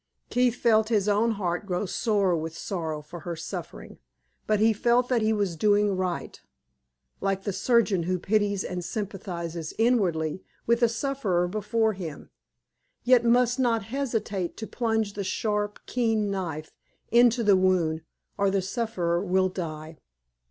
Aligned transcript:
Keith 0.31 0.55
felt 0.55 0.89
his 0.89 1.07
own 1.07 1.33
heart 1.33 1.67
grow 1.67 1.85
sore 1.85 2.35
with 2.35 2.57
sorrow 2.57 3.03
for 3.03 3.19
her 3.19 3.35
suffering, 3.35 3.99
but 4.47 4.59
he 4.59 4.73
felt 4.73 5.09
that 5.09 5.21
he 5.21 5.31
was 5.31 5.55
doing 5.55 5.95
right, 5.95 6.41
like 7.19 7.43
the 7.43 7.53
surgeon 7.53 8.01
who 8.01 8.17
pities 8.17 8.63
and 8.63 8.83
sympathizes 8.83 9.75
inwardly 9.77 10.43
with 10.65 10.79
the 10.79 10.89
sufferer 10.89 11.47
before 11.47 11.93
him, 11.93 12.31
yet 13.03 13.23
must 13.23 13.59
not 13.59 13.83
hesitate 13.93 14.57
to 14.57 14.65
plunge 14.65 15.13
the 15.13 15.23
sharp, 15.23 15.79
keen 15.85 16.31
knife 16.31 16.71
into 17.11 17.43
the 17.43 17.55
wound, 17.55 18.01
or 18.39 18.49
the 18.49 18.59
sufferer 18.63 19.23
will 19.23 19.49
die. 19.49 19.99